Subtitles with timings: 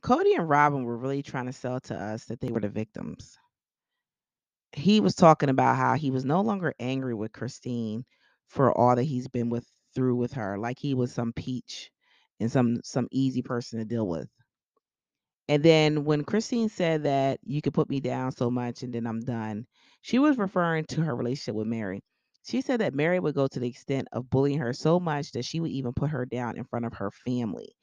[0.00, 3.38] Kody and Robyn were really trying to sell to us that they were the victims.
[4.72, 8.04] He was talking about how he was no longer angry with Christine
[8.48, 11.90] for all that he's been with through with her, like he was some peach
[12.38, 14.28] and some some easy person to deal with.
[15.48, 19.06] And then when Christine said that you could put me down so much and then
[19.06, 19.66] I'm done,
[20.02, 22.02] she was referring to her relationship with Meri.
[22.46, 25.44] She said that Meri would go to the extent of bullying her so much that
[25.44, 27.74] she would even put her down in front of her family.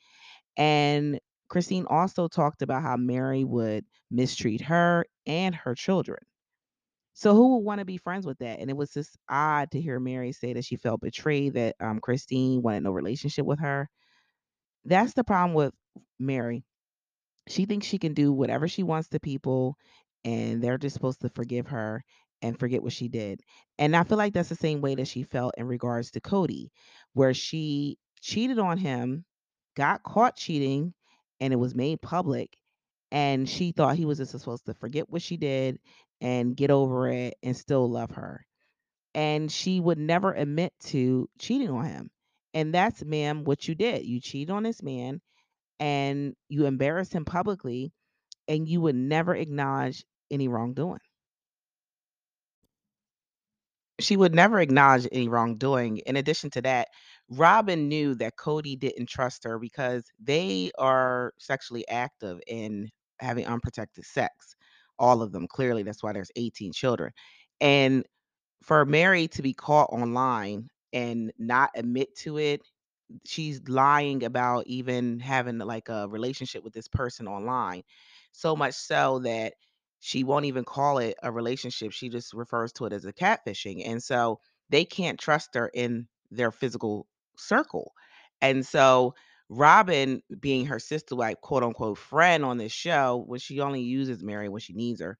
[0.55, 1.19] And
[1.49, 6.19] Christine also talked about how Meri would mistreat her and her children.
[7.13, 8.59] So who would want to be friends with that?
[8.59, 11.99] And it was just odd to hear Meri say that she felt betrayed that um,
[11.99, 13.89] Christine wanted no relationship with her.
[14.85, 15.73] That's the problem with
[16.19, 16.63] Meri.
[17.47, 19.77] She thinks she can do whatever she wants to people,
[20.23, 22.03] and they're just supposed to forgive her
[22.41, 23.41] and forget what she did.
[23.79, 26.69] And I feel like that's the same way that she felt in regards to Kody,
[27.13, 29.25] where she cheated on him,
[29.75, 30.93] got caught cheating,
[31.39, 32.57] and it was made public.
[33.11, 35.79] And she thought he was just supposed to forget what she did
[36.21, 38.45] and get over it and still love her.
[39.15, 42.11] And she would never admit to cheating on him.
[42.53, 44.05] And that's, ma'am, what you did.
[44.05, 45.21] You cheated on this man
[45.79, 47.93] and you embarrassed him publicly
[48.47, 50.99] and you would never acknowledge any wrongdoing.
[53.99, 55.97] She would never acknowledge any wrongdoing.
[55.99, 56.87] In addition to that,
[57.29, 64.05] Robyn knew that Kody didn't trust her because they are sexually active in having unprotected
[64.05, 64.55] sex.
[64.99, 65.83] All of them, clearly.
[65.83, 67.11] That's why there's 18 children.
[67.61, 68.05] And
[68.63, 72.61] for Meri to be caught online and not admit to it,
[73.25, 77.83] she's lying about even having like a relationship with this person online.
[78.31, 79.53] So much so that
[79.99, 81.91] she won't even call it a relationship.
[81.91, 83.87] She just refers to it as a catfishing.
[83.87, 87.07] And so they can't trust her in their physical
[87.37, 87.93] circle.
[88.41, 89.15] And so
[89.49, 94.23] Robyn, being her sister, like quote unquote friend on this show, when she only uses
[94.23, 95.17] Meri when she needs her,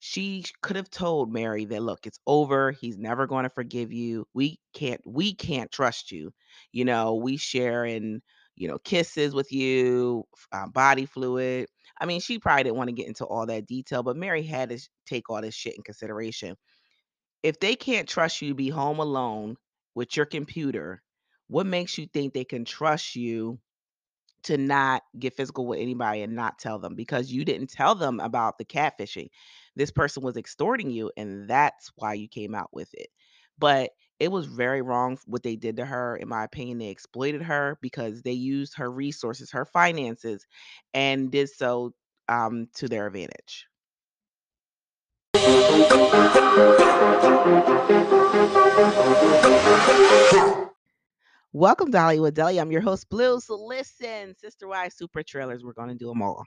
[0.00, 2.72] she could have told Meri that look, it's over.
[2.72, 4.26] He's never going to forgive you.
[4.34, 6.32] We can't we can't trust you.
[6.72, 8.20] You know, we share in,
[8.56, 11.68] you know, kisses with you, uh, body fluid.
[12.00, 14.68] I mean, she probably didn't want to get into all that detail, but Meri had
[14.70, 16.56] to take all this shit in consideration.
[17.44, 19.56] If they can't trust you to be home alone
[19.94, 21.03] with your computer,
[21.48, 23.58] what makes you think they can trust you
[24.44, 28.20] to not get physical with anybody and not tell them because you didn't tell them
[28.20, 29.28] about the catfishing.
[29.74, 33.08] This person was extorting you, and that's why you came out with it.
[33.58, 33.90] But
[34.20, 36.16] it was very wrong what they did to her.
[36.16, 40.46] In my opinion, they exploited her because they used her resources, her finances,
[40.92, 41.94] and did so
[42.28, 43.66] um, to their advantage.
[51.54, 52.58] Welcome to Hollywood Deli.
[52.58, 53.38] I'm your host, Bleu.
[53.38, 56.44] So listen, Sister Wives Super Trailers, we're going to do them all.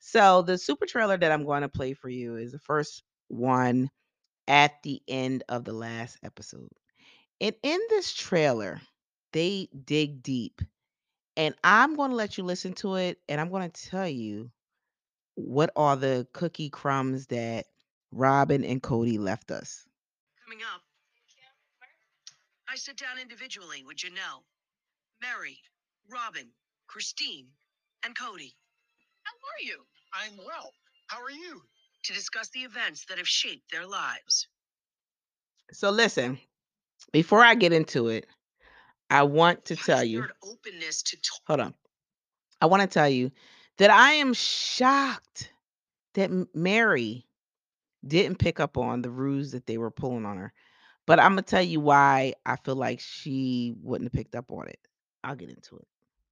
[0.00, 3.88] So the super trailer that I'm going to play for you is the first one
[4.48, 6.66] at the end of the last episode.
[7.40, 8.80] And in this trailer,
[9.32, 10.60] they dig deep.
[11.36, 14.50] And I'm going to let you listen to it and I'm going to tell you
[15.36, 17.66] what are the cookie crumbs that
[18.10, 19.86] Robyn and Kody left us.
[20.44, 20.80] Coming up,
[22.72, 24.44] I sit down individually with Janelle,
[25.20, 25.58] Meri,
[26.10, 26.48] Robyn,
[26.86, 27.48] Christine,
[28.02, 28.54] and Kody
[29.24, 29.76] How are you?
[30.14, 30.72] I'm well.
[31.08, 31.60] How are you?
[32.04, 34.48] to discuss the events that have shaped their lives.
[35.70, 36.38] So listen,
[37.12, 38.26] before I get into it,
[39.10, 40.20] I want to tell you.
[40.20, 41.40] Shared openness to talk.
[41.46, 41.74] hold on.
[42.60, 43.30] I want to tell you
[43.78, 45.52] that I am shocked
[46.14, 47.24] that M- Meri
[48.04, 50.52] didn't pick up on the ruse that they were pulling on her.
[51.06, 54.68] But I'm gonna tell you why I feel like she wouldn't have picked up on
[54.68, 54.78] it.
[55.24, 55.86] I'll get into it.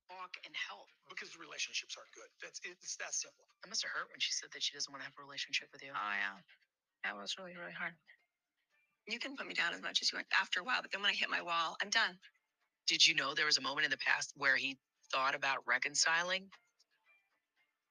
[0.08, 0.86] Talk and help.
[1.08, 2.30] Because relationships aren't good.
[2.40, 3.44] That's it's that simple.
[3.62, 5.68] That must have hurt when she said that she doesn't want to have a relationship
[5.72, 5.90] with you.
[5.92, 6.38] Oh yeah,
[7.04, 7.92] that was really really hard.
[9.06, 11.02] You can put me down as much as you want after a while, but then
[11.02, 12.16] when I hit my wall, I'm done.
[12.86, 14.78] Did you know there was a moment in the past where he
[15.12, 16.48] thought about reconciling?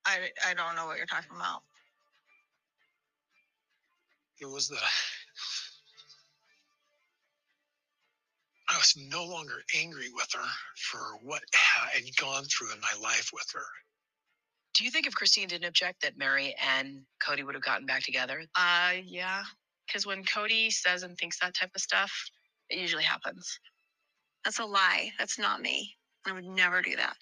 [0.06, 1.62] I, I don't know what you're talking about.
[4.40, 4.78] It was the
[8.70, 11.42] I was no longer angry with her for what
[11.84, 13.66] I had gone through in my life with her.
[14.76, 18.04] Do you think if Christine didn't object that Meri and Kody would have gotten back
[18.04, 18.44] together?
[18.56, 19.44] Uh, yeah.
[19.88, 22.12] Because when Kody says and thinks that type of stuff,
[22.70, 23.60] it usually happens.
[24.46, 25.12] That's a lie.
[25.18, 25.96] That's not me.
[26.28, 27.18] I would never do that.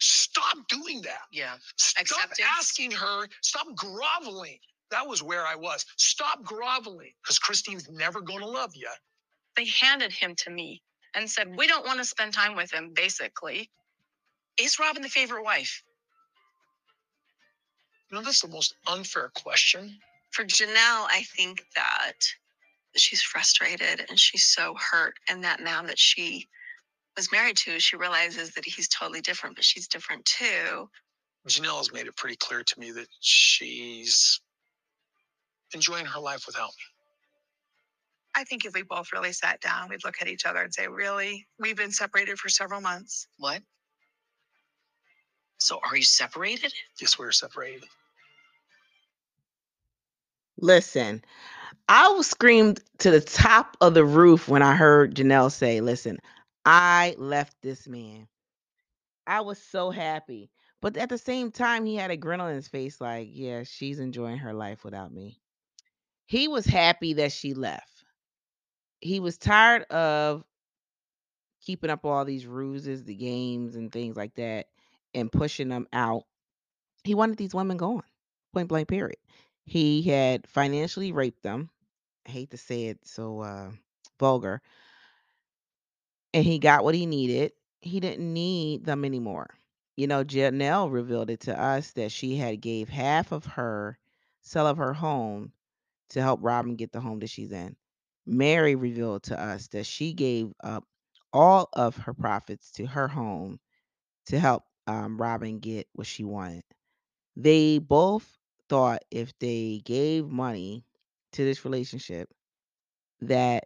[0.00, 1.22] Stop doing that.
[1.32, 1.54] Yeah.
[1.76, 2.40] Stop Acceptance.
[2.58, 3.26] asking her.
[3.42, 4.58] Stop groveling.
[4.90, 5.84] That was where I was.
[5.98, 8.88] Stop groveling because Christine's never going to love you.
[9.56, 10.82] They handed him to me
[11.14, 13.70] and said, We don't want to spend time with him, basically.
[14.58, 15.82] Is Robyn the favorite wife?
[18.10, 19.98] You know, that's the most unfair question.
[20.30, 22.14] For Janelle, I think that
[22.96, 25.14] she's frustrated and she's so hurt.
[25.28, 26.48] And that man that she
[27.16, 30.88] was married to, she realizes that he's totally different, but she's different too.
[31.48, 34.40] Janelle has made it pretty clear to me that she's
[35.74, 36.93] enjoying her life without me.
[38.36, 40.88] I think if we both really sat down, we'd look at each other and say,
[40.88, 41.46] Really?
[41.58, 43.28] We've been separated for several months.
[43.38, 43.62] What?
[45.58, 46.72] So are you separated?
[47.00, 47.84] Yes, we're separated.
[50.58, 51.22] Listen,
[51.88, 56.18] I was screamed to the top of the roof when I heard Janelle say, Listen,
[56.64, 58.26] I left this man.
[59.26, 60.50] I was so happy.
[60.80, 64.00] But at the same time, he had a grin on his face, like, Yeah, she's
[64.00, 65.40] enjoying her life without me.
[66.26, 67.93] He was happy that she left.
[69.04, 70.44] He was tired of
[71.60, 74.68] keeping up all these ruses, the games, and things like that,
[75.14, 76.24] and pushing them out.
[77.04, 78.02] He wanted these women gone,
[78.54, 79.18] point blank, period.
[79.66, 81.68] He had financially raped them.
[82.26, 83.72] I hate to say it so uh,
[84.18, 84.62] vulgar.
[86.32, 87.52] And he got what he needed.
[87.82, 89.50] He didn't need them anymore.
[89.96, 93.98] You know, Janelle revealed it to us that she had gave half of her
[94.40, 95.52] sell of her home
[96.08, 97.76] to help Robyn get the home that she's in.
[98.26, 100.84] Meri revealed to us that she gave up
[101.32, 103.58] all of her profits to her home
[104.26, 106.62] to help um, Robyn get what she wanted.
[107.36, 108.26] They both
[108.68, 110.84] thought if they gave money
[111.32, 112.28] to this relationship
[113.20, 113.64] that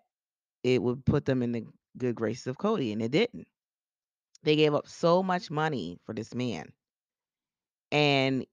[0.64, 1.66] it would put them in the
[1.96, 3.46] good graces of Kody, and it didn't.
[4.42, 6.72] They gave up so much money for this man.
[7.90, 8.46] And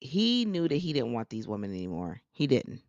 [0.00, 2.20] he knew that he didn't want these women anymore.
[2.32, 2.82] He didn't.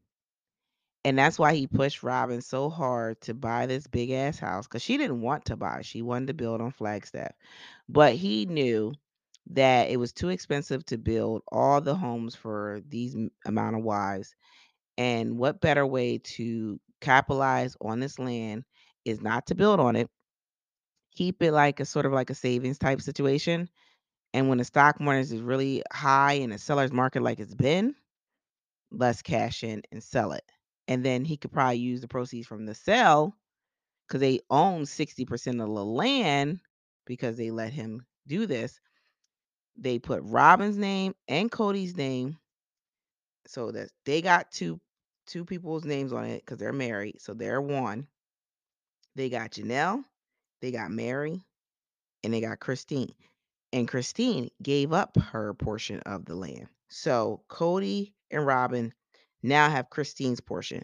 [1.05, 4.83] And that's why he pushed Robyn so hard to buy this big ass house because
[4.83, 5.83] she didn't want to buy.
[5.83, 7.33] She wanted to build on Flagstaff.
[7.89, 8.93] But he knew
[9.51, 13.15] that it was too expensive to build all the homes for these
[13.45, 14.35] amount of wives.
[14.97, 18.65] And what better way to capitalize on this land
[19.05, 20.09] is not to build on it,
[21.15, 23.69] keep it like a sort of like a savings type situation.
[24.33, 27.95] And when the stock market is really high in a seller's market like it's been,
[28.91, 30.43] let's cash in and sell it.
[30.87, 33.35] And then he could probably use the proceeds from the sale
[34.07, 36.59] because they own 60% of the land
[37.05, 38.79] because they let him do this.
[39.77, 42.37] They put Robyn's name and Kody's name
[43.47, 44.79] so that they got two
[45.27, 47.19] two people's names on it because they're married.
[47.19, 48.07] So they're one.
[49.15, 50.03] They got Janelle,
[50.61, 51.41] they got Meri,
[52.23, 53.13] and they got Christine.
[53.71, 56.67] And Christine gave up her portion of the land.
[56.89, 58.93] So Kody and Robyn
[59.45, 60.83] now have Christine's portion.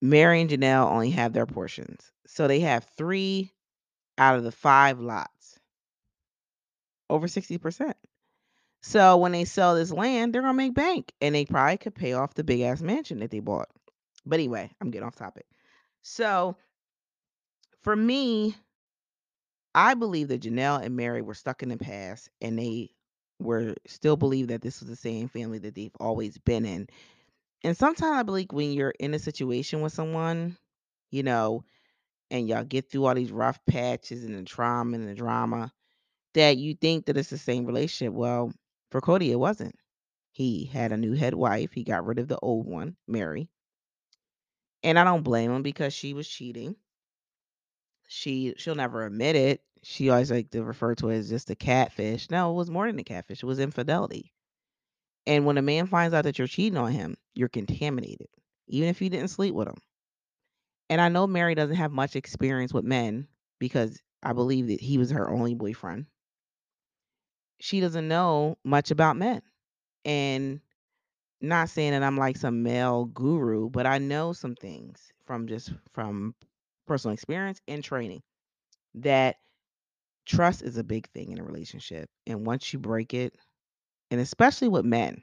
[0.00, 2.12] Meri and Janelle only have their portions.
[2.26, 3.52] So they have three
[4.18, 5.58] out of the five lots.
[7.08, 7.94] Over 60%.
[8.82, 11.12] So when they sell this land, they're gonna make bank.
[11.20, 13.68] And they probably could pay off the big ass mansion that they bought.
[14.24, 15.46] But anyway, I'm getting off topic.
[16.02, 16.56] So
[17.82, 18.56] for me,
[19.74, 22.90] I believe that Janelle and Meri were stuck in the past and they
[23.38, 26.88] were still believe that this was the same family that they've always been in.
[27.64, 30.56] And sometimes I believe when you're in a situation with someone,
[31.10, 31.64] you know,
[32.30, 35.72] and y'all get through all these rough patches and the trauma and the drama,
[36.34, 38.14] that you think that it's the same relationship.
[38.14, 38.52] Well,
[38.90, 39.76] for Kody, it wasn't.
[40.32, 41.72] He had a new head wife.
[41.72, 43.48] He got rid of the old one, Meri.
[44.82, 46.76] And I don't blame him because she was cheating.
[48.08, 49.62] She she'll never admit it.
[49.88, 52.28] She always like to refer to it as just a catfish.
[52.28, 53.40] No, it was more than a catfish.
[53.40, 54.32] It was infidelity.
[55.28, 58.26] And when a man finds out that you're cheating on him, you're contaminated,
[58.66, 59.76] even if you didn't sleep with him.
[60.90, 63.28] And I know Meri doesn't have much experience with men
[63.60, 66.06] because I believe that he was her only boyfriend.
[67.60, 69.40] She doesn't know much about men.
[70.04, 70.60] And
[71.40, 75.72] not saying that I'm like some male guru, but I know some things from just
[75.92, 76.34] from
[76.88, 78.22] personal experience and training
[78.96, 79.36] that
[80.26, 82.10] trust is a big thing in a relationship.
[82.26, 83.34] And once you break it,
[84.10, 85.22] and especially with men,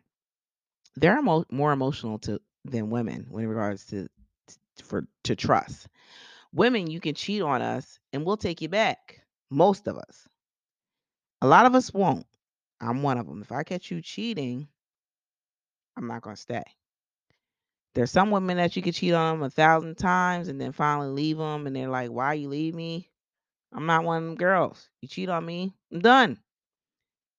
[0.95, 4.07] they're more emotional to than women when in regards to
[4.83, 5.87] for to trust.
[6.53, 9.21] Women, you can cheat on us and we'll take you back.
[9.49, 10.27] Most of us.
[11.41, 12.25] A lot of us won't.
[12.79, 13.41] I'm one of them.
[13.41, 14.67] If I catch you cheating,
[15.97, 16.63] I'm not going to stay.
[17.95, 21.09] There's some women that you could cheat on them a thousand times and then finally
[21.09, 23.09] leave them and they're like, why you leave me?
[23.73, 24.89] I'm not one of them girls.
[25.01, 26.39] You cheat on me, I'm done.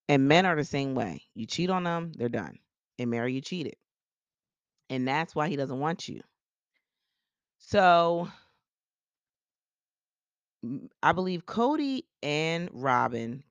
[0.08, 1.22] And men are the same way.
[1.34, 2.58] You cheat on them, they're done.
[2.98, 3.76] And Meri, you cheated.
[4.90, 6.22] And that's why he doesn't want you.
[7.58, 8.28] So
[11.02, 13.42] I believe Kody and Robyn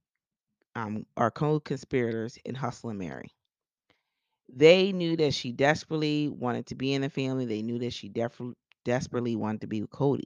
[0.75, 3.31] um, are co-conspirators in hustling Meri.
[4.53, 7.45] They knew that she desperately wanted to be in the family.
[7.45, 8.41] They knew that she def-
[8.85, 10.23] desperately wanted to be with Kody.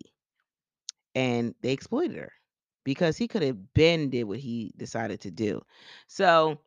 [1.15, 2.33] And they exploited her
[2.88, 5.62] because he could have been did what he decided to do.
[6.08, 6.58] So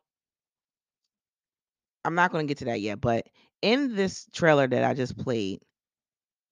[2.05, 3.25] I'm not going to get to that yet, but
[3.63, 5.63] in this trailer that I just played,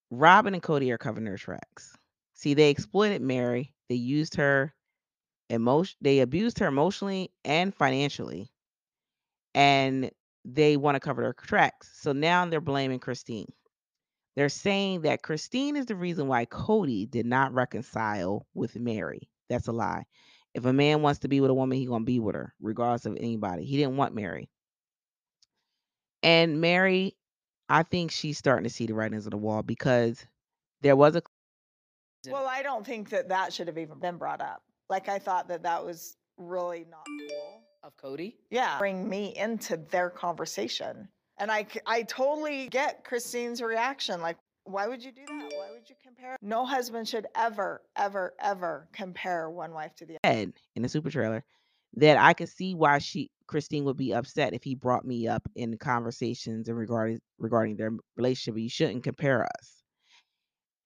[0.10, 1.96] Robyn and Kody are covering their tracks.
[2.34, 3.72] See, they exploited Meri.
[3.90, 4.74] They used her
[5.52, 8.50] emotion they abused her emotionally and financially.
[9.54, 10.10] And
[10.46, 11.92] they want to cover their tracks.
[12.02, 13.54] So now they're blaming Christine.
[14.36, 19.30] They're saying that Christine is the reason why Kody did not reconcile with Meri.
[19.50, 20.06] That's a lie.
[20.53, 23.06] If a man wants to be with a woman, he's gonna be with her, regardless
[23.06, 23.65] of anybody.
[23.65, 24.50] He didn't want Meri.
[26.24, 27.15] And Meri,
[27.70, 30.25] I think she's starting to see the writings on the wall because
[30.82, 31.22] there was a
[32.27, 34.63] Well, I don't think that that should have even been brought up.
[34.89, 37.62] Like, I thought that that was really not cool.
[37.84, 38.36] Of Kody?
[38.50, 38.77] Yeah.
[38.79, 41.08] Bring me into their conversation.
[41.38, 44.22] And I I totally get Christine's reaction.
[44.22, 45.51] Like, why would you do that?
[45.89, 46.38] You compare?
[46.41, 50.51] No husband should ever, ever, ever compare one wife to the other.
[50.75, 51.43] in the super trailer
[51.96, 55.48] that I could see why she Christine would be upset if he brought me up
[55.55, 58.60] in conversations and regarding regarding their relationship.
[58.62, 59.84] You shouldn't compare us.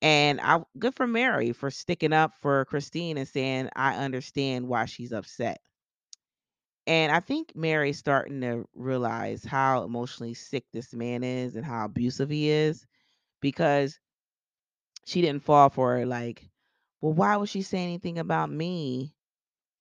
[0.02, 4.86] And I good for Meri for sticking up for Christine and saying I understand why
[4.86, 5.60] she's upset.
[6.88, 11.86] And I think Meri's starting to realize how emotionally sick this man is and how
[11.86, 12.86] abusive he is
[13.42, 14.00] because
[15.06, 16.50] she didn't fall for it like,
[17.02, 19.16] well, why would she say anything about me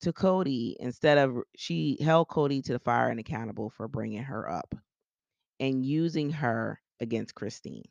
[0.03, 4.51] to Kody instead of she held Kody to the fire and accountable for bringing her
[4.51, 4.75] up
[5.61, 7.85] and using her against Christine.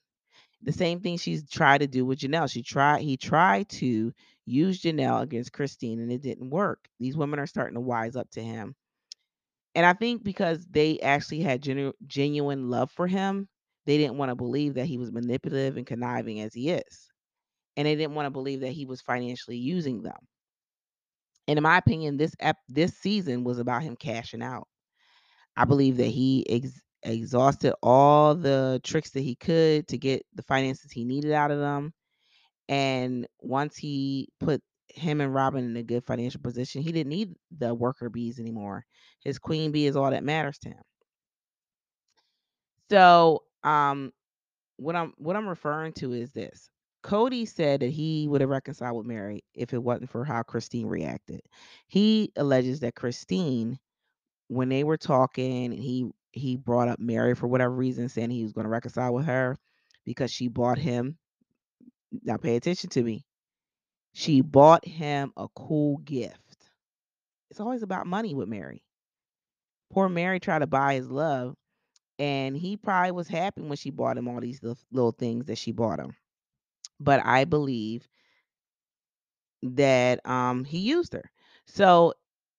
[0.64, 2.52] The same thing she's tried to do with Janelle.
[2.52, 4.14] She tried he tried to
[4.46, 6.88] use Janelle against Christine and it didn't work.
[7.00, 8.76] These women are starting to wise up to him.
[9.74, 13.48] And I think because they actually had genu- genuine love for him,
[13.86, 17.11] they didn't want to believe that he was manipulative and conniving as he is.
[17.78, 20.18] And they didn't want to believe that he was financially using them.
[21.48, 24.68] And in my opinion, this ep- this season was about him cashing out.
[25.58, 30.44] I believe that he ex- exhausted all the tricks that he could to get the
[30.44, 31.94] finances he needed out of them.
[32.70, 37.34] And once he put him and Robyn in a good financial position, he didn't need
[37.58, 38.86] the worker bees anymore.
[39.24, 40.84] His queen bee is all that matters to him.
[42.90, 44.12] So, um,
[44.78, 46.70] what I'm what I'm referring to is this.
[47.04, 50.88] Kody said that he would have reconciled with Meri if it wasn't for how Christine
[50.88, 51.42] reacted.
[51.88, 53.80] He alleges that Christine,
[54.48, 58.54] when they were talking, he he brought up Meri for whatever reason, saying he was
[58.54, 59.58] going to reconcile with her
[60.06, 61.18] because she bought him.
[62.24, 63.26] Now pay attention to me.
[64.14, 66.38] She bought him a cool gift.
[67.50, 68.84] It's always about money with Meri.
[69.92, 71.56] Poor Meri tried to buy his love,
[72.20, 75.72] and he probably was happy when she bought him all these little things that she
[75.72, 76.16] bought him.
[77.04, 78.08] But I believe
[79.64, 81.32] that um he used her.
[81.66, 82.14] So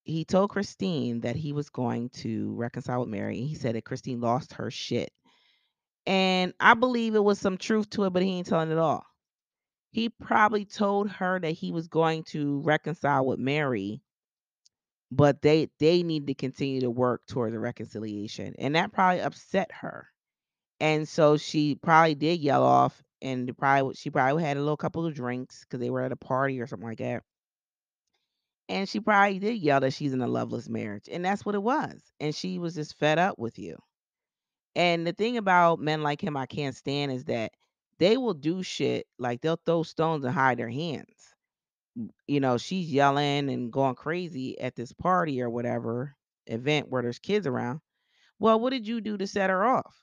[0.05, 3.39] he told Christine that he was going to reconcile with Meri.
[3.39, 5.13] And he said that Christine lost her shit.
[6.07, 9.07] And I believe it was some truth to it, but he ain't telling it all.
[9.93, 14.03] He probably told her that he was going to reconcile with Meri,
[15.13, 18.55] but they they need to continue to work towards a reconciliation.
[18.59, 20.09] And that probably upset her.
[20.81, 25.07] And so she probably did yell off and probably she probably had a little couple
[25.07, 27.23] of drinks because they were at a party or something like that.
[28.69, 31.09] And she probably did yell that she's in a loveless marriage.
[31.11, 32.01] And that's what it was.
[32.21, 33.79] And she was just fed up with you.
[34.75, 37.53] And the thing about men like him I can't stand is that
[37.99, 41.35] they will do shit like they'll throw stones and hide their hands.
[42.27, 46.15] You know, she's yelling and going crazy at this party or whatever
[46.47, 47.81] event where there's kids around.
[48.39, 50.02] Well, what did you do to set her off?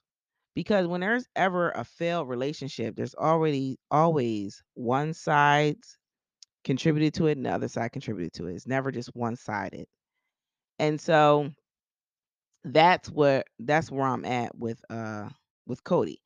[0.59, 5.77] Because when there's ever a failed relationship, there's already always one side
[6.65, 8.55] contributed to it and the other side contributed to it.
[8.55, 9.87] It's never just one sided.
[10.77, 11.51] And so
[12.65, 15.29] that's what that's where I'm at with uh
[15.65, 16.17] with Kody.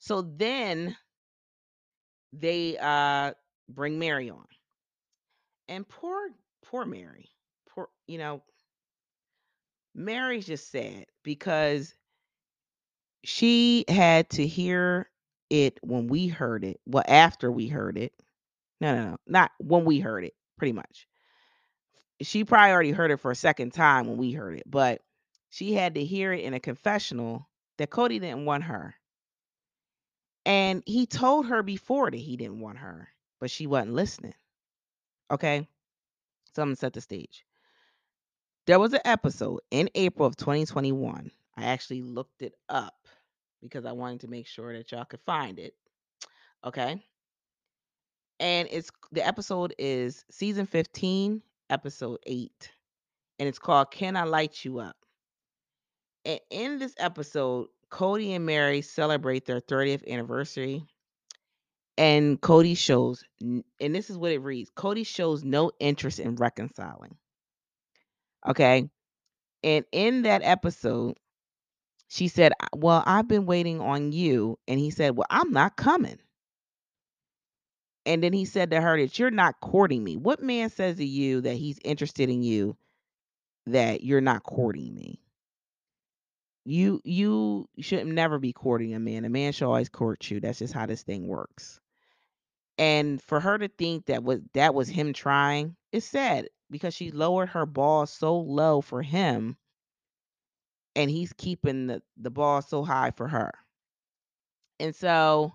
[0.00, 0.94] So then
[2.34, 3.32] they uh
[3.70, 4.44] bring Meri on.
[5.66, 6.28] And poor
[6.62, 7.30] poor Meri.
[7.70, 8.42] Poor you know
[9.94, 11.94] Meri's just sad because
[13.24, 15.10] she had to hear
[15.50, 16.80] it when we heard it.
[16.86, 18.12] Well, after we heard it.
[18.80, 19.16] No, no, no.
[19.26, 21.08] Not when we heard it, pretty much.
[22.20, 25.00] She probably already heard it for a second time when we heard it, but
[25.50, 27.48] she had to hear it in a confessional
[27.78, 28.94] that Kody didn't want her.
[30.44, 33.08] And he told her before that he didn't want her,
[33.40, 34.34] but she wasn't listening.
[35.30, 35.68] Okay?
[36.54, 37.44] So I'm gonna set the stage.
[38.66, 41.30] There was an episode in April of 2021.
[41.56, 43.07] I actually looked it up
[43.62, 45.74] because I wanted to make sure that y'all could find it.
[46.64, 47.02] Okay.
[48.40, 52.70] And it's the episode is season 15, episode 8.
[53.38, 54.96] And it's called Can I Light You Up?
[56.24, 60.84] And in this episode, Kody and Meri celebrate their 30th anniversary.
[61.96, 67.16] And Kody shows, and this is what it reads Kody shows no interest in reconciling.
[68.46, 68.88] Okay.
[69.64, 71.16] And in that episode,
[72.08, 74.58] she said, Well, I've been waiting on you.
[74.66, 76.18] And he said, Well, I'm not coming.
[78.04, 80.16] And then he said to her that you're not courting me.
[80.16, 82.76] What man says to you that he's interested in you
[83.66, 85.20] that you're not courting me?
[86.64, 89.24] You you should never be courting a man.
[89.24, 90.38] A man should always court you.
[90.40, 91.80] That's just how this thing works.
[92.78, 97.10] And for her to think that was that was him trying, it's sad because she
[97.10, 99.56] lowered her ball so low for him
[100.96, 103.52] and he's keeping the, the ball so high for her.
[104.80, 105.54] And so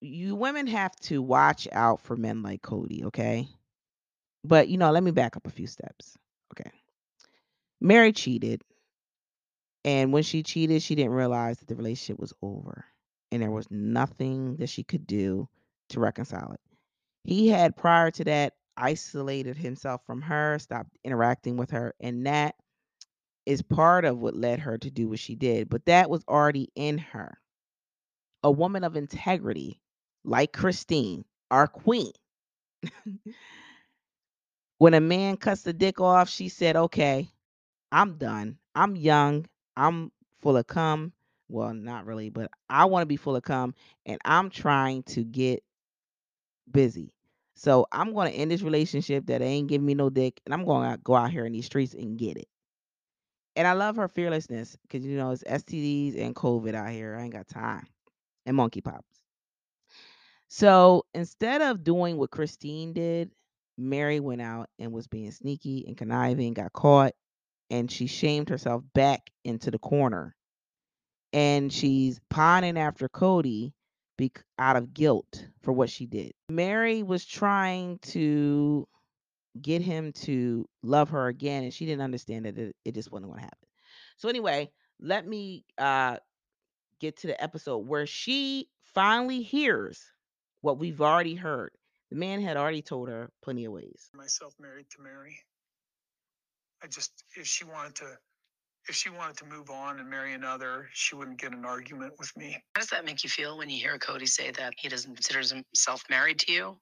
[0.00, 3.48] you women have to watch out for men like Kody, okay?
[4.44, 6.16] But you know, let me back up a few steps.
[6.52, 6.70] Okay.
[7.80, 8.62] Meri cheated.
[9.84, 12.84] And when she cheated, she didn't realize that the relationship was over.
[13.30, 15.48] And there was nothing that she could do
[15.88, 16.60] to reconcile it.
[17.24, 22.54] He had prior to that isolated himself from her, stopped interacting with her, and that
[23.46, 25.68] is part of what led her to do what she did.
[25.68, 27.38] But that was already in her.
[28.44, 29.80] A woman of integrity,
[30.24, 32.12] like Christine, our queen.
[34.78, 37.30] when a man cuts the dick off, she said, Okay,
[37.92, 38.58] I'm done.
[38.74, 39.46] I'm young.
[39.76, 41.12] I'm full of cum.
[41.48, 43.74] Well, not really, but I want to be full of cum
[44.06, 45.62] and I'm trying to get
[46.70, 47.12] busy.
[47.54, 50.64] So I'm going to end this relationship that ain't giving me no dick and I'm
[50.64, 52.48] going to go out here in these streets and get it.
[53.54, 57.16] And I love her fearlessness because, you know, it's STDs and COVID out here.
[57.18, 57.86] I ain't got time.
[58.46, 59.20] And monkey pops.
[60.48, 63.30] So instead of doing what Christine did,
[63.78, 67.14] Meri went out and was being sneaky and conniving, got caught,
[67.70, 70.36] and she shamed herself back into the corner.
[71.32, 73.72] And she's pining after Kody
[74.18, 76.32] bec- out of guilt for what she did.
[76.50, 78.86] Meri was trying to
[79.60, 83.30] get him to love her again, and she didn't understand that it, it just wasn't
[83.30, 83.68] going to happen.
[84.16, 86.16] So anyway, let me uh,
[87.00, 90.00] get to the episode where she finally hears
[90.60, 91.72] what we've already heard.
[92.10, 94.10] The man had already told her plenty of ways.
[94.14, 95.38] myself married to Meri.
[96.82, 98.16] I just, if she wanted to,
[98.88, 102.36] if she wanted to move on and marry another, she wouldn't get an argument with
[102.36, 102.62] me.
[102.74, 105.38] How does that make you feel when you hear Kody say that he doesn't consider
[105.38, 106.76] himself married to you,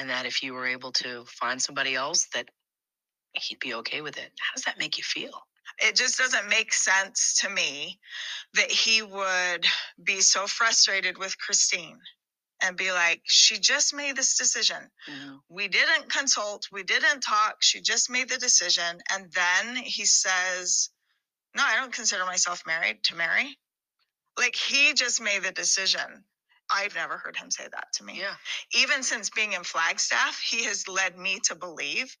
[0.00, 2.48] and that if you were able to find somebody else, that
[3.34, 4.32] he'd be okay with it?
[4.40, 5.42] How does that make you feel?
[5.78, 8.00] It just doesn't make sense to me
[8.54, 9.66] that he would
[10.02, 11.98] be so frustrated with Christine
[12.62, 14.78] and be like, she just made this decision.
[15.50, 19.00] We didn't consult, we didn't talk, she just made the decision.
[19.12, 20.88] And then he says,
[21.54, 23.58] No, I don't consider myself married to Meri.
[24.38, 26.24] Like he just made the decision.
[26.72, 28.18] I've never heard him say that to me.
[28.18, 28.34] Yeah.
[28.74, 32.14] Even since being in Flagstaff, he has led me to believe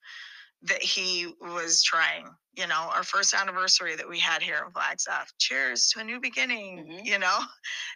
[0.62, 2.26] that he was trying.
[2.54, 5.32] You know, our first anniversary that we had here in Flagstaff.
[5.38, 7.06] Cheers to a new beginning, Mhm.
[7.06, 7.38] you know,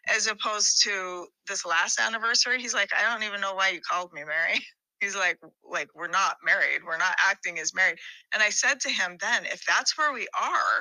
[0.08, 2.60] as opposed to this last anniversary.
[2.62, 4.54] He's like, I don't even know why you called me, Meri.
[5.00, 6.82] He's like, like, we're not married.
[6.84, 7.98] We're not acting as married.
[8.32, 10.80] And I said to him then, if that's where we are,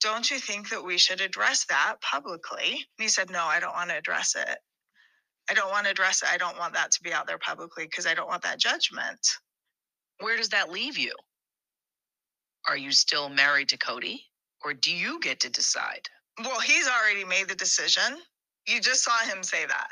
[0.00, 2.72] don't you think that we should address that publicly?
[2.72, 4.58] And he said, No, I don't want to address it.
[5.48, 6.28] I don't want to address it.
[6.32, 9.18] I don't want that to be out there publicly because I don't want that judgment.
[10.20, 11.12] Where does that leave you?
[12.68, 14.18] Are you still married to Kody,
[14.64, 16.08] or do you get to decide?
[16.42, 18.18] Well, he's already made the decision.
[18.66, 19.88] You just saw him say that.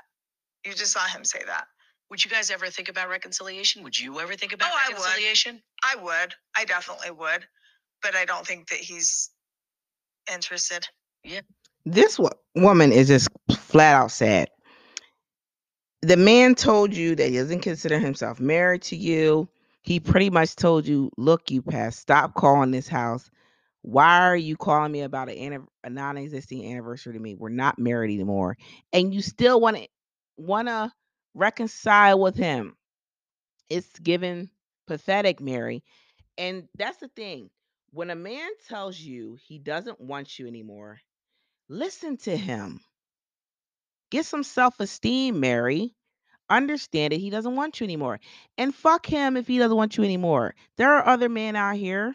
[0.66, 1.66] You just saw him say that.
[2.10, 3.82] Would you guys ever think about reconciliation?
[3.84, 4.98] Would you ever think about Oh, I would.
[4.98, 5.62] reconciliation?
[5.84, 6.34] I would.
[6.56, 7.46] I definitely would.
[8.02, 9.30] But I don't think that he's
[10.32, 10.86] interested.
[11.22, 11.40] Yeah.
[11.86, 14.48] This wo- woman is just flat out sad.
[16.04, 19.48] The man told you that he doesn't consider himself married to you.
[19.80, 23.30] He pretty much told you, look, you past, stop calling this house.
[23.80, 27.36] Why are you calling me about an a non-existing anniversary to me?
[27.36, 28.58] We're not married anymore.
[28.92, 29.88] And you still want to
[30.36, 30.92] want to
[31.32, 32.76] reconcile with him.
[33.70, 34.50] It's given
[34.86, 35.82] pathetic, Meri.
[36.36, 37.48] And that's the thing.
[37.92, 41.00] When a man tells you he doesn't want you anymore,
[41.70, 42.80] listen to him.
[44.14, 45.92] Get some self esteem, Meri.
[46.48, 47.18] Understand it.
[47.18, 48.20] He doesn't want you anymore.
[48.56, 50.54] And fuck him if he doesn't want you anymore.
[50.76, 52.14] There are other men out here.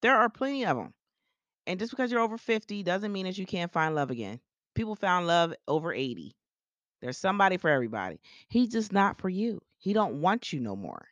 [0.00, 0.92] There are plenty of them.
[1.68, 4.40] And just because you're over 50 doesn't mean that you can't find love again.
[4.74, 6.34] People found love over 80.
[7.00, 8.20] There's somebody for everybody.
[8.48, 9.60] He's just not for you.
[9.78, 11.06] He don't want you no more.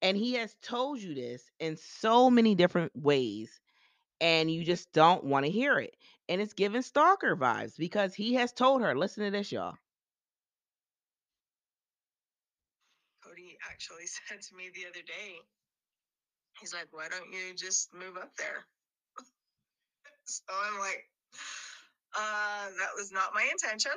[0.00, 3.60] And he has told you this in so many different ways
[4.20, 5.96] and you just don't want to hear it.
[6.30, 9.74] And it's giving stalker vibes because he has told her, listen to this, y'all.
[13.26, 15.40] Kody actually said to me the other day,
[16.60, 18.64] he's like, why don't you just move up there?
[20.24, 21.04] so I'm like,
[22.16, 23.90] uh, that was not my intention.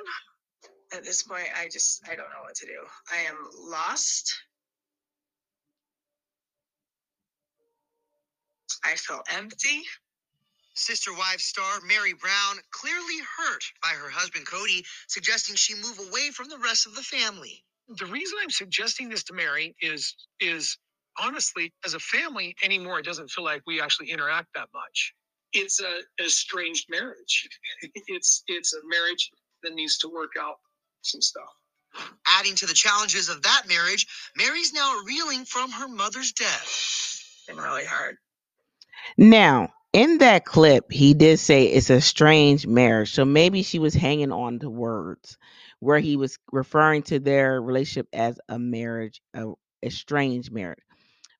[0.92, 2.80] At this point, I just, I don't know what to do.
[3.12, 3.36] I am
[3.70, 4.34] lost.
[8.84, 9.82] I feel empty.
[10.74, 16.30] Sister Wives star Meri Brown clearly hurt by her husband Kody suggesting she move away
[16.30, 17.64] from the rest of the family.
[17.88, 20.78] The reason I'm suggesting this to Meri is is
[21.18, 25.14] honestly, as a family anymore, it doesn't feel like we actually interact that much.
[25.52, 27.48] It's a estranged marriage.
[28.08, 29.30] It's it's a marriage
[29.62, 30.56] that needs to work out
[31.02, 31.54] some stuff.
[32.26, 34.06] Adding to the challenges of that marriage,
[34.36, 37.20] Meri's now reeling from her mother's death.
[37.46, 38.16] Been really hard.
[39.16, 43.14] Now, in that clip, he did say it's a strange marriage.
[43.14, 45.38] So maybe she was hanging on to words
[45.78, 50.82] where he was referring to their relationship as a marriage, a strange marriage.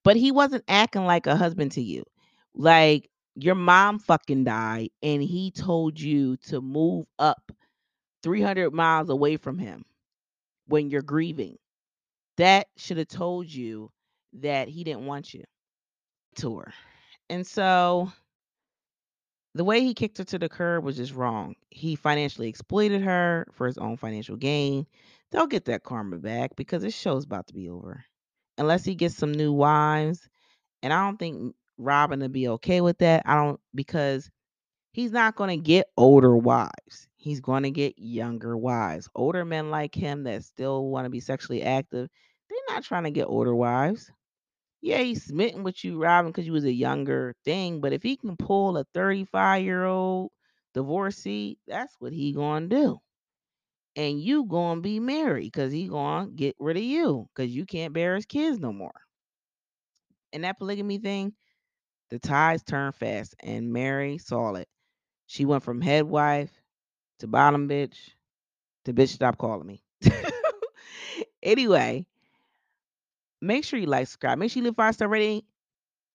[0.05, 2.05] But he wasn't acting like a husband to you.
[2.55, 7.51] Like your mom fucking died and he told you to move up
[8.23, 9.85] 300 miles away from him
[10.69, 11.57] when you're grieving.
[12.37, 13.91] That should have told you
[14.35, 15.43] that he didn't want you
[16.37, 16.73] to her.
[17.29, 18.13] And so
[19.55, 21.55] the way he kicked her to the curb was just wrong.
[21.71, 24.87] He financially exploited her for his own financial gain.
[25.31, 28.05] They'll get that karma back because this show's about to be over.
[28.59, 30.29] Unless he gets some new wives.
[30.83, 33.23] And I don't think Robyn will be okay with that.
[33.27, 34.31] I don't because
[34.93, 37.09] he's not going to get older wives.
[37.17, 39.09] He's going to get younger wives.
[39.15, 42.09] Older men like him that still want to be sexually active,
[42.51, 44.11] they're not trying to get older wives
[44.85, 47.81] yeah, he's smitten with you, Robyn, because you was a younger thing.
[47.81, 50.33] But if he can pull a 35 year old
[50.75, 53.01] divorcee, that's what he gonna do.
[53.97, 57.93] And you gonna be married because he gonna get rid of you because you can't
[57.95, 58.95] bear his kids no more.
[60.33, 61.33] And that polygamy thing,
[62.11, 63.35] the tides turn fast.
[63.41, 64.69] And Meri saw it.
[65.27, 66.53] She went from head wife
[67.21, 67.97] to bottom bitch
[68.87, 69.83] to bitch stop calling me.
[71.43, 72.07] anyway,
[73.45, 74.39] Make sure you like, subscribe.
[74.39, 75.43] Make sure you leave five star rating.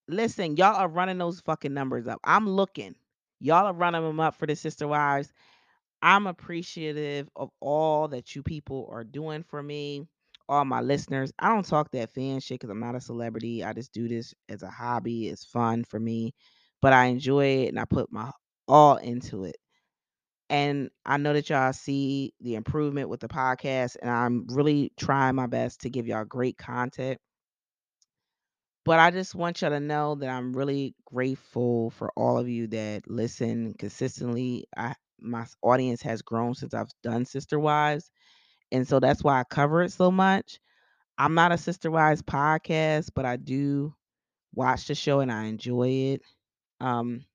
[0.08, 2.20] Listen, y'all are running those fucking numbers up.
[2.24, 2.96] I'm looking.
[3.40, 5.32] Y'all are running them up for the sister wives.
[6.02, 10.08] I'm appreciative of all that you people are doing for me,
[10.48, 11.32] all my listeners.
[11.38, 13.64] I don't talk that fan shit because I'm not a celebrity.
[13.64, 15.28] I just do this as a hobby.
[15.28, 16.34] It's fun for me,
[16.82, 18.32] but I enjoy it and I put my
[18.68, 19.58] all into it.
[20.50, 25.36] And I know that y'all see the improvement with the podcast, and I'm really trying
[25.36, 27.20] my best to give y'all great content.
[28.86, 32.68] But I just want y'all to know that I'm really grateful for all of you
[32.68, 34.66] that listen consistently.
[34.76, 38.10] I my audience has grown since I've done Sister Wives,
[38.72, 40.60] and so that's why I cover it so much.
[41.18, 43.94] I'm not a Sister Wives podcast, but I do
[44.56, 46.22] watch the show and I enjoy it.
[46.82, 47.26] Um,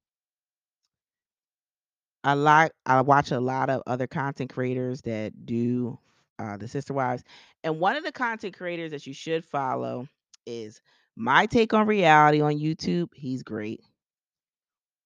[2.25, 5.99] I like I watch a lot of other content creators that do
[6.39, 7.23] uh, the sister wives,
[7.63, 10.09] and one of the content creators that you should follow
[10.47, 10.81] is
[11.17, 13.09] my take on reality on YouTube.
[13.15, 13.83] He's great.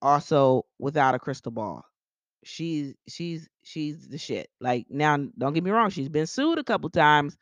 [0.00, 1.84] Also, without a crystal ball,
[2.44, 4.48] she's she's she's the shit.
[4.60, 7.36] Like now, don't get me wrong, she's been sued a couple times,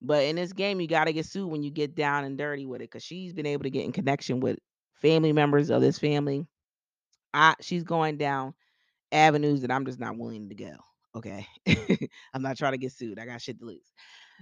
[0.00, 2.64] but in this game, you got to get sued when you get down and dirty
[2.64, 4.58] with it, because she's been able to get in connection with
[4.94, 6.46] family members of this family.
[7.34, 8.54] I she's going down
[9.12, 10.74] avenues that I'm just not willing to go.
[11.14, 11.46] Okay.
[12.34, 13.18] I'm not trying to get sued.
[13.18, 13.92] I got shit to lose.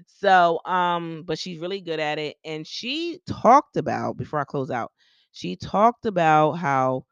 [0.07, 2.37] So, um, but she's really good at it.
[2.45, 4.93] And she talked about, before I close out,
[5.33, 7.05] she talked about how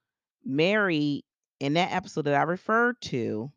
[0.45, 1.25] Meri,
[1.61, 3.51] in that episode that I referred to,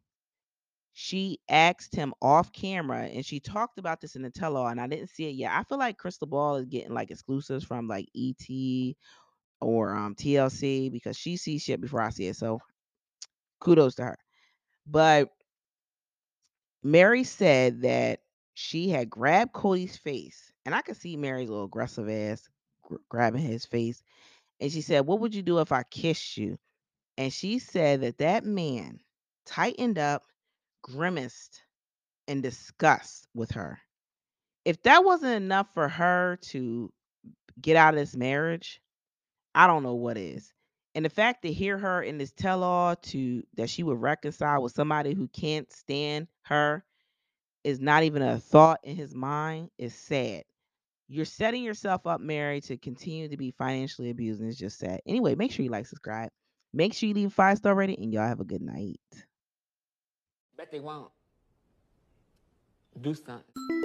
[0.94, 4.82] she asked him off camera and she talked about this in the tell all, and
[4.82, 5.52] I didn't see it yet.
[5.54, 8.96] I feel like Crystal Ball is getting like exclusives from like ET
[9.62, 12.36] or um TLC because she sees shit before I see it.
[12.36, 12.60] So
[13.60, 14.18] kudos to her.
[14.88, 15.30] But
[16.84, 18.22] Meri said that
[18.54, 22.48] she had grabbed Kody's face, and I could see Mary's little aggressive ass
[22.84, 24.04] gr- grabbing his face.
[24.60, 26.58] And she said, What would you do if I kissed you?
[27.18, 29.00] And she said that that man
[29.46, 30.24] tightened up,
[30.82, 31.62] grimaced,
[32.28, 33.80] in disgust with her.
[34.66, 36.92] If that wasn't enough for her to
[37.62, 38.82] get out of this marriage,
[39.56, 40.54] I don't know what is.
[40.96, 44.62] And the fact to hear her in this tell all to that she would reconcile
[44.62, 46.84] with somebody who can't stand her
[47.64, 50.44] is not even a thought in his mind is sad.
[51.08, 55.02] You're setting yourself up, Meri, to continue to be financially abused, and it's just sad.
[55.08, 56.30] Anyway, make sure you like, subscribe.
[56.74, 59.00] Make sure you leave five star rating, and y'all have a good night.
[60.56, 61.12] Bet they won't.
[63.02, 63.79] Do something.